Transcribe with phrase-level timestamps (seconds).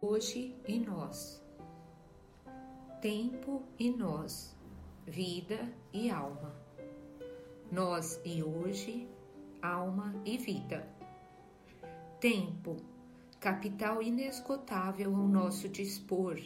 [0.00, 1.42] Hoje e nós,
[3.00, 4.56] tempo e nós,
[5.06, 6.54] vida e alma,
[7.72, 9.08] nós e hoje,
[9.60, 10.88] alma e vida.
[12.20, 12.76] Tempo,
[13.40, 16.40] capital inesgotável ao nosso dispor.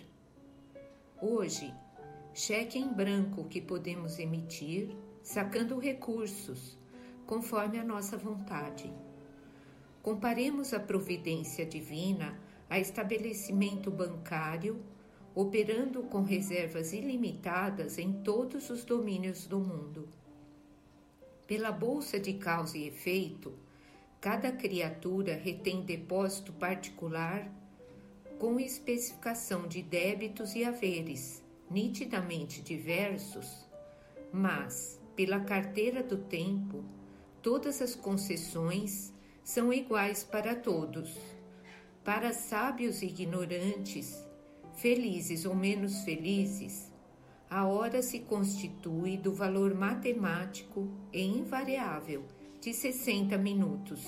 [1.20, 1.74] Hoje,
[2.32, 6.78] cheque em branco que podemos emitir, sacando recursos,
[7.26, 8.90] conforme a nossa vontade.
[10.02, 12.38] Comparemos a providência divina
[12.68, 14.80] a estabelecimento bancário
[15.34, 20.08] operando com reservas ilimitadas em todos os domínios do mundo.
[21.46, 23.52] Pela bolsa de causa e efeito,
[24.20, 27.50] cada criatura retém depósito particular
[28.38, 33.68] com especificação de débitos e haveres, nitidamente diversos,
[34.32, 36.84] mas, pela carteira do tempo,
[37.42, 39.12] todas as concessões
[39.50, 41.18] são iguais para todos.
[42.04, 44.24] Para sábios e ignorantes,
[44.76, 46.92] felizes ou menos felizes,
[47.50, 52.22] a hora se constitui do valor matemático e invariável
[52.60, 54.06] de 60 minutos.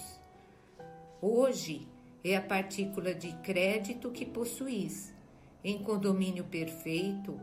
[1.20, 1.88] Hoje
[2.22, 5.12] é a partícula de crédito que possuis,
[5.64, 7.36] em condomínio perfeito,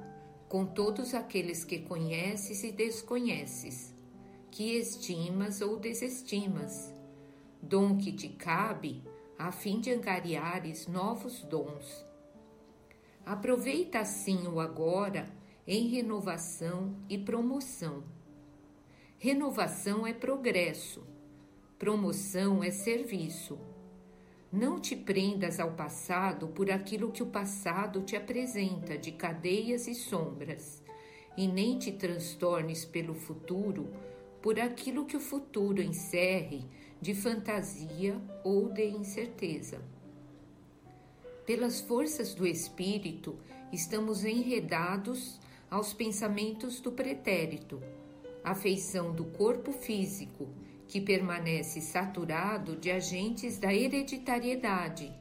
[0.47, 3.93] com todos aqueles que conheces e desconheces,
[4.49, 6.97] que estimas ou desestimas,
[7.61, 9.03] dom que te cabe
[9.37, 12.05] a fim de angariares novos dons.
[13.25, 15.29] Aproveita assim o agora
[15.67, 18.03] em renovação e promoção.
[19.17, 21.05] Renovação é progresso,
[21.77, 23.59] promoção é serviço.
[24.51, 29.93] Não te prendas ao passado por aquilo que o passado te apresenta de cadeias e
[29.93, 30.81] sombras,
[31.37, 33.89] e nem te transtornes pelo futuro
[34.41, 36.65] por aquilo que o futuro encerre
[37.01, 39.81] de fantasia ou de incerteza.
[41.45, 43.37] Pelas forças do espírito,
[43.71, 47.81] estamos enredados aos pensamentos do pretérito,
[48.43, 50.47] a feição do corpo físico,
[50.87, 55.13] que permanece saturado de agentes da hereditariedade,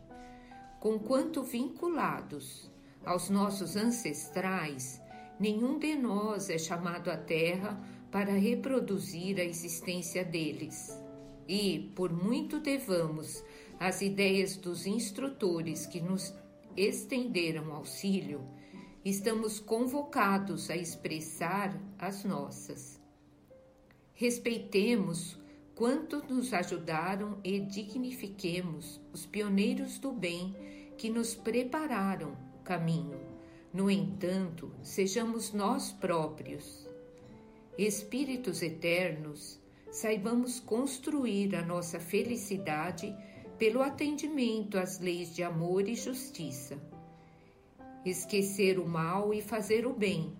[0.81, 2.71] conquanto vinculados
[3.05, 5.01] aos nossos ancestrais,
[5.39, 7.79] nenhum de nós é chamado à Terra
[8.11, 10.99] para reproduzir a existência deles.
[11.47, 13.43] E, por muito devamos
[13.79, 16.35] as ideias dos instrutores que nos
[16.77, 18.43] estenderam auxílio,
[19.05, 23.01] estamos convocados a expressar as nossas.
[24.15, 25.39] Respeitemos
[25.75, 30.55] quanto nos ajudaram e dignifiquemos os pioneiros do bem
[30.97, 33.21] que nos prepararam o caminho.
[33.73, 36.88] No entanto, sejamos nós próprios
[37.79, 43.15] espíritos eternos, saibamos construir a nossa felicidade
[43.57, 46.77] pelo atendimento às leis de amor e justiça.
[48.05, 50.37] Esquecer o mal e fazer o bem,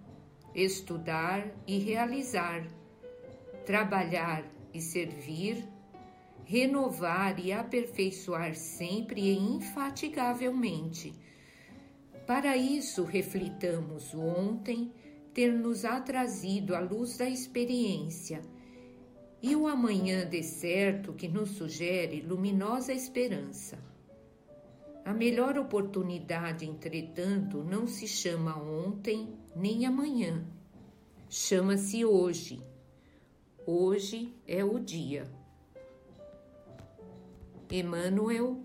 [0.53, 2.67] estudar e realizar,
[3.65, 4.45] trabalhar
[4.75, 5.65] e servir,
[6.45, 11.15] renovar e aperfeiçoar sempre e infatigavelmente.
[12.27, 14.93] Para isso, reflitamos o ontem
[15.39, 18.43] ter nos atrazido a luz da experiência
[19.41, 23.79] e o amanhã de certo que nos sugere luminosa esperança.
[25.05, 30.45] A melhor oportunidade, entretanto, não se chama ontem nem amanhã,
[31.31, 32.61] chama-se hoje.
[33.65, 35.31] Hoje é o dia.
[37.71, 38.61] Emmanuel,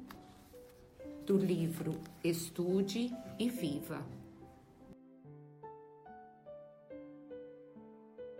[1.23, 4.22] do livro Estude e Viva.